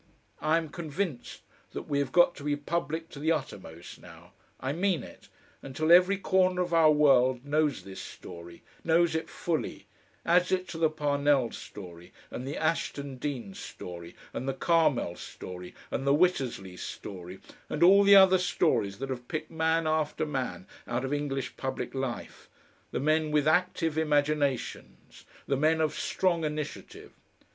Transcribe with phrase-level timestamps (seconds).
[0.41, 1.41] I am convinced
[1.73, 5.29] that we have got to be public to the uttermost now I mean it
[5.61, 9.85] until every corner of our world knows this story, knows it fully,
[10.25, 15.75] adds it to the Parnell story and the Ashton Dean story and the Carmel story
[15.91, 17.37] and the Witterslea story,
[17.69, 21.93] and all the other stories that have picked man after man out of English public
[21.93, 22.49] life,
[22.89, 27.11] the men with active imaginations, the men of strong initiative.